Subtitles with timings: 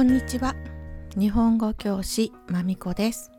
[0.00, 0.56] こんにちは。
[1.14, 3.30] 日本語教師まみこです。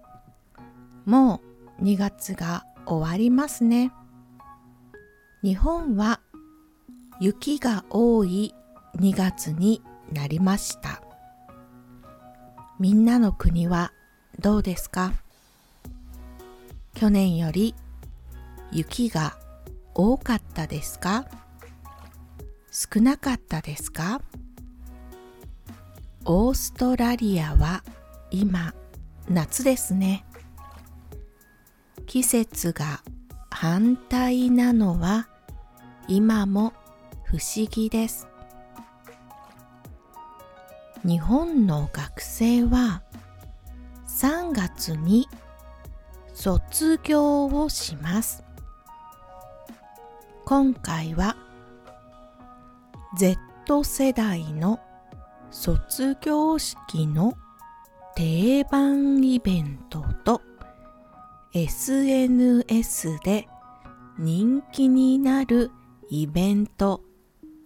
[1.06, 1.42] も
[1.80, 3.92] う2月が終わりますね。
[5.42, 6.22] 日本は
[7.20, 8.54] 雪が多い
[9.00, 9.82] 2月に
[10.14, 11.02] なりました。
[12.80, 13.92] みんなの国は
[14.40, 15.14] どうですか？
[16.94, 17.74] 去年より
[18.72, 19.36] 雪が
[19.96, 21.26] 多かったですか？
[22.72, 24.22] 少なかったですか？
[26.26, 27.84] オーストラリアは
[28.30, 28.76] 今
[29.28, 30.24] 夏ですね。
[32.06, 33.02] 季節が
[33.50, 35.30] 反対なのは
[36.08, 36.74] 今も
[37.24, 38.28] 不思議です。
[41.04, 43.02] 日本の学生は
[44.08, 45.28] 3月に
[46.36, 48.44] 卒業をします。
[50.46, 51.36] 今回は
[53.18, 54.80] Z 世代の
[55.52, 57.34] 卒業式の
[58.16, 60.42] 定番イベントと
[61.54, 63.48] SNS で
[64.18, 65.72] 人気になる
[66.10, 67.02] イベント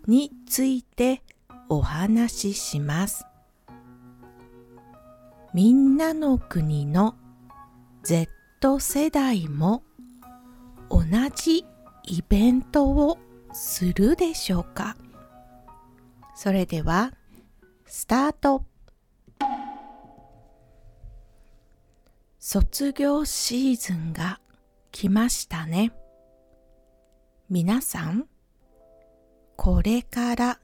[0.07, 1.21] について
[1.69, 3.25] お話しします。
[5.53, 7.15] みんなの国の
[8.03, 9.83] Z 世代も
[10.89, 11.03] 同
[11.35, 11.65] じ
[12.03, 13.17] イベントを
[13.53, 14.97] するでしょうか？
[16.35, 17.13] それでは
[17.87, 18.65] スタート。
[22.39, 24.39] 卒業シーズンが
[24.91, 25.93] 来ましたね。
[27.47, 28.25] 皆さん、
[29.55, 30.59] これから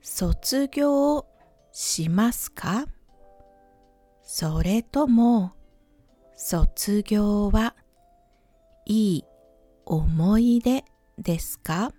[0.00, 1.26] 卒業を
[1.70, 2.86] しますか？
[4.22, 5.52] それとも
[6.34, 7.74] 卒業は
[8.86, 9.24] いい
[9.84, 10.82] 思い出
[11.18, 11.92] ですか？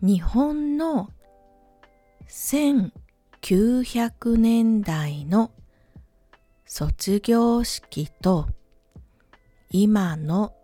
[0.00, 1.10] 日本の
[2.32, 5.50] 1900年代の
[6.64, 8.48] 卒業式と
[9.68, 10.54] 今の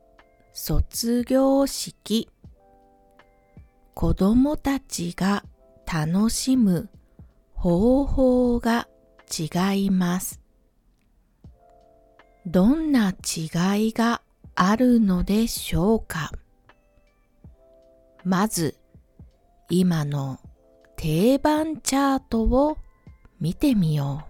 [0.54, 2.30] 卒業式
[3.92, 5.44] 子供たちが
[5.84, 6.88] 楽しむ
[7.52, 8.88] 方法が
[9.30, 10.40] 違います。
[12.46, 14.22] どんな違いが
[14.54, 16.32] あるのでしょうか？
[18.24, 18.78] まず
[19.68, 20.40] 今の
[20.98, 22.76] 定番チャートを
[23.40, 24.26] 見てみよ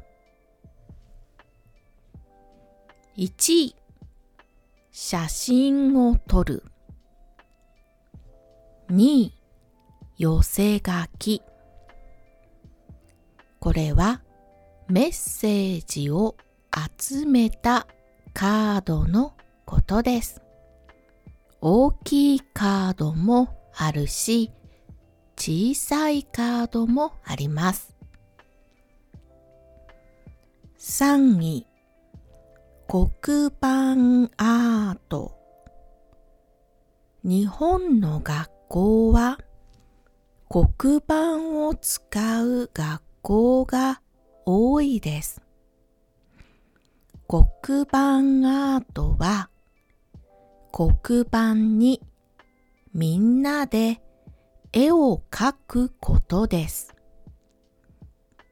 [3.16, 3.20] う。
[3.20, 3.74] 1位、
[4.92, 6.62] 写真を撮る。
[8.90, 9.34] 2位、
[10.18, 10.82] 寄せ書
[11.18, 11.40] き。
[13.60, 14.20] これは
[14.88, 16.36] メッセージを
[16.98, 17.86] 集めた
[18.34, 19.32] カードの
[19.64, 20.42] ことです。
[21.62, 24.52] 大きいカードもあるし、
[25.38, 27.94] 小さいカードもあります。
[30.80, 31.66] 3位、
[32.88, 33.68] 黒板
[34.36, 35.38] アート。
[37.22, 39.38] 日本の学校は
[40.48, 44.02] 黒板を使う学校が
[44.44, 45.40] 多いです。
[47.28, 49.50] 黒板アートは
[50.72, 52.02] 黒板に
[52.92, 54.02] みんなで
[54.72, 56.94] 絵を描くことです。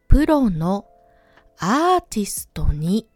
[0.09, 0.87] プロの
[1.59, 3.07] アーティストに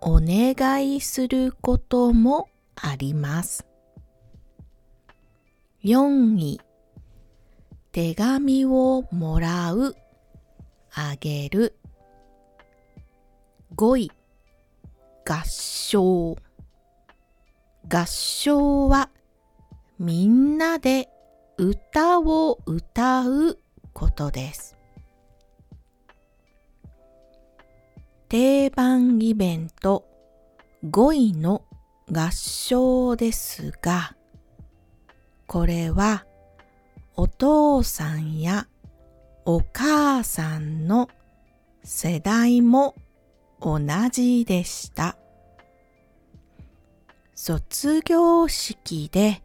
[0.00, 3.66] お願いすることもあります。
[5.84, 6.60] 4位、
[7.92, 9.96] 手紙をもらう、
[10.92, 11.76] あげる。
[13.74, 14.12] 5位、
[15.26, 16.36] 合唱。
[17.88, 19.10] 合唱は
[19.98, 21.08] みんなで
[21.60, 23.58] 歌を歌う
[23.92, 24.76] ことです。
[28.28, 30.04] 定番イベント
[30.84, 31.64] 5位の
[32.12, 34.14] 合唱ですが、
[35.48, 36.26] これは
[37.16, 38.68] お父さんや
[39.44, 41.08] お母さんの
[41.82, 42.94] 世代も
[43.60, 43.80] 同
[44.12, 45.16] じでした。
[47.34, 49.42] 卒業式で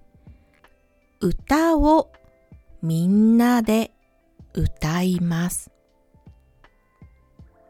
[1.24, 2.12] 歌を
[2.82, 3.92] みんなで
[4.54, 5.72] 歌います。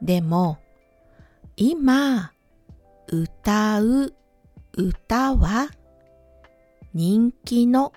[0.01, 0.57] でも
[1.55, 2.31] 今
[3.07, 4.15] 歌う
[4.75, 5.69] 歌は
[6.95, 7.93] 人気の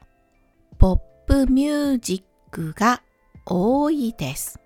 [0.77, 3.01] ポップミュージックが
[3.47, 4.61] 多いです。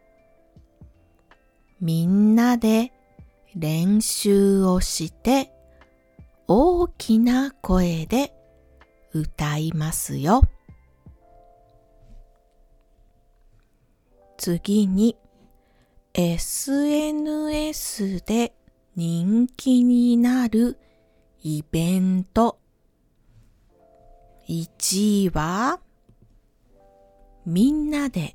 [1.80, 2.92] みんなで
[3.54, 5.52] 練習をして
[6.48, 8.34] 大きな声で
[9.14, 10.42] 歌いますよ。
[14.42, 15.18] 次に
[16.14, 18.54] SNS で
[18.96, 20.78] 人気になる
[21.42, 22.58] イベント。
[24.48, 25.78] 1位は、
[27.44, 28.34] みんなで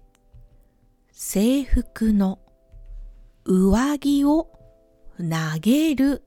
[1.12, 2.38] 制服の
[3.44, 4.52] 上着を
[5.18, 6.22] 投げる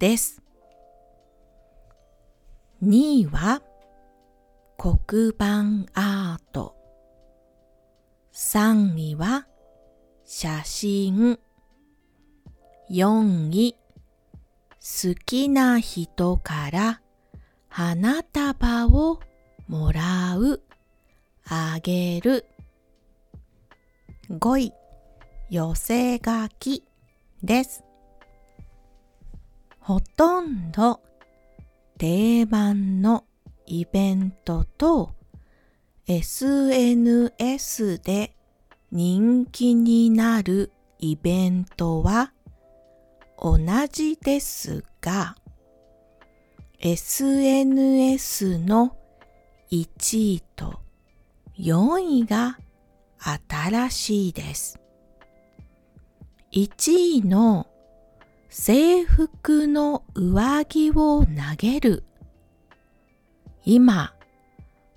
[0.00, 0.42] です。
[2.82, 3.62] 2位は
[4.76, 6.81] 黒板アート。
[8.32, 9.46] 3位は
[10.24, 11.38] 写真。
[12.90, 13.76] 4位
[14.80, 17.02] 好きな人から
[17.68, 19.20] 花束を
[19.68, 20.62] もらう、
[21.46, 22.46] あげる。
[24.30, 24.72] 5位、
[25.50, 26.84] 寄せ書き
[27.42, 27.84] です。
[29.78, 31.00] ほとんど
[31.98, 33.24] 定番の
[33.66, 35.14] イベントと
[36.06, 38.34] SNS で
[38.90, 42.32] 人気になるイベントは
[43.38, 43.58] 同
[43.90, 45.36] じですが
[46.80, 48.96] SNS の
[49.70, 50.80] 1位と
[51.56, 52.58] 4位が
[53.18, 54.80] 新しいです。
[56.52, 57.68] 1位の
[58.48, 62.02] 制服の上着を投げる。
[63.64, 64.12] 今、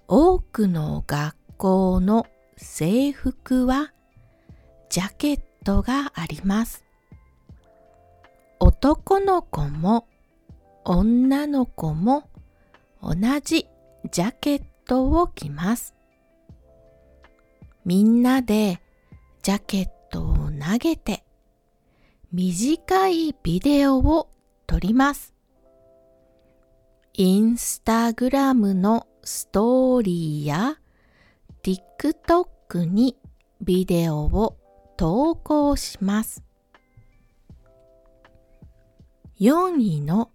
[0.07, 3.92] 多くの学校の制服は
[4.90, 6.86] ジャケットがあります。
[8.60, 10.07] 男の子も
[10.84, 12.30] 女の子も
[13.02, 13.68] 同じ
[14.12, 15.96] ジャケットを着ます。
[17.84, 18.80] みんなで
[19.42, 21.24] ジャケットを投げて
[22.31, 24.30] 短いビデオを
[24.68, 25.34] 撮ります。
[27.13, 30.77] インスタグラムのストーリーや
[31.63, 33.18] TikTok に
[33.60, 34.56] ビデオを
[34.98, 36.44] 投稿します。
[39.39, 40.31] 4位の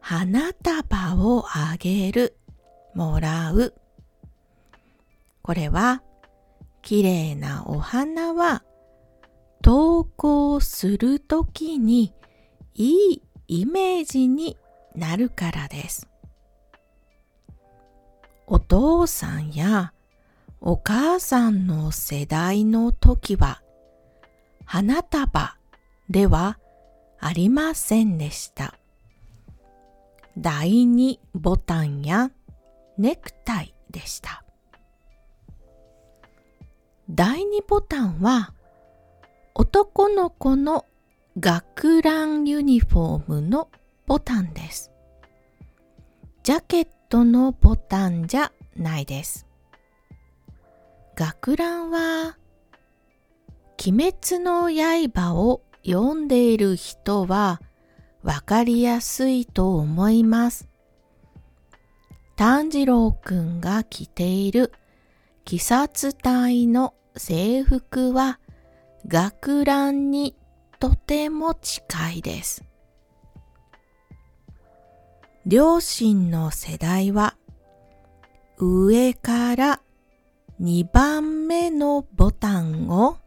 [0.00, 2.36] 花束をあげる、
[2.94, 3.74] もらう。
[5.42, 6.02] これは、
[6.80, 8.62] 綺麗なお花は
[9.62, 12.14] 投稿するときに
[12.74, 14.56] いいイメージに
[14.94, 16.08] なるからです。
[18.54, 19.92] お父さんや
[20.60, 23.60] お母さんの世代の時は
[24.64, 25.56] 花束
[26.08, 26.60] では
[27.18, 28.78] ありませんでした。
[30.38, 32.30] 第2ボタンや
[32.96, 34.44] ネクタイでした。
[37.10, 38.54] 第2ボタンは
[39.56, 40.86] 男の子の
[41.40, 43.68] 学ランユニフォームの
[44.06, 44.92] ボタンです。
[46.44, 49.46] ジャケットのボタンじゃないです。
[51.14, 52.36] 学ランは
[53.86, 57.60] 鬼滅の刃を読んでいる人は
[58.24, 60.68] わかりやすいと思います。
[62.34, 64.72] 炭治郎くんが着ている
[65.48, 68.40] 鬼殺隊の制服は
[69.06, 70.34] 学ランに
[70.80, 72.64] とても近いです。
[75.46, 77.36] 両親の世代は
[78.56, 79.80] 上から
[80.58, 83.18] 2番目のボタンを好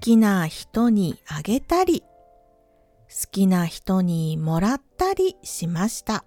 [0.00, 6.24] きな人にあげたり、好きな人にもらったりしました。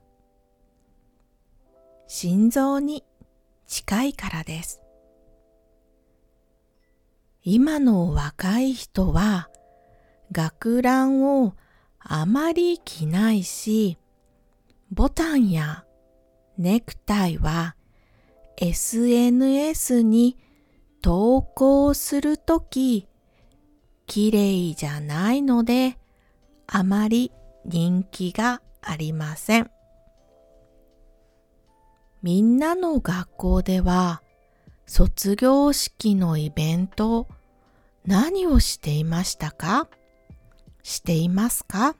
[2.07, 3.03] 心臓に
[3.67, 4.81] 近いからです。
[7.43, 9.49] 今の若い人は
[10.31, 11.55] 学ランを
[11.99, 13.97] あまり着ないし、
[14.91, 15.83] ボタンや
[16.57, 17.75] ネクタイは
[18.57, 20.37] SNS に
[21.01, 23.07] 投稿するとき
[24.05, 25.97] 綺麗じゃないので
[26.67, 27.31] あまり
[27.65, 29.71] 人気がありません。
[32.21, 34.21] みんなの学校では
[34.85, 37.27] 卒業式のイベント
[38.05, 39.87] 何をしていましたか？
[40.83, 41.95] していますか？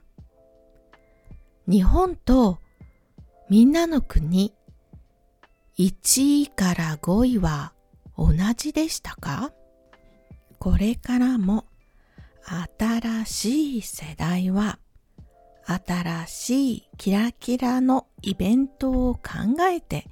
[1.68, 2.58] 日本と
[3.48, 4.52] みんなの国
[5.78, 7.72] 1位から5位は
[8.18, 9.52] 同じでしたか？
[10.58, 11.64] これからも
[12.80, 14.80] 新しい世代は
[15.64, 19.20] 新しいキラキラのイベントを考
[19.72, 20.08] えて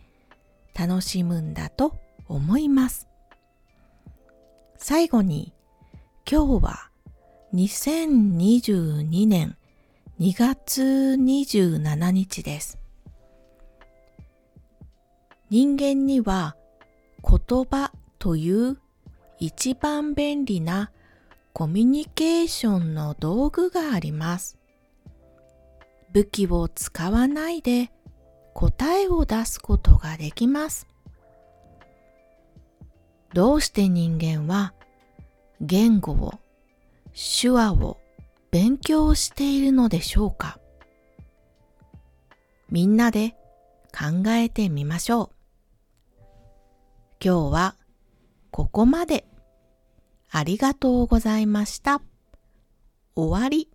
[0.72, 1.96] 楽しむんだと
[2.28, 3.08] 思います。
[4.76, 5.52] 最後に
[6.30, 6.90] 今日は
[7.52, 9.56] 2022年
[10.20, 12.78] 2月27日です。
[15.50, 16.56] 人間には
[17.22, 18.78] 言葉という
[19.38, 20.90] 一番便利な
[21.52, 24.58] コミュニケーションの道具があります。
[26.12, 27.90] 武器を使わないで
[28.54, 30.86] 答えを出すことができます。
[33.32, 34.74] どうして人間は
[35.60, 36.34] 言語を、
[37.12, 37.98] 手話を
[38.50, 40.58] 勉強しているのでしょうか
[42.70, 43.36] みんなで
[43.94, 45.30] 考えてみましょう。
[47.24, 47.76] 今日は
[48.50, 49.24] ここまで。
[50.30, 52.02] ありがとうございました。
[53.14, 53.73] 終わり。